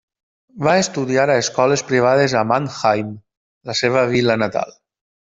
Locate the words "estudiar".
0.83-1.25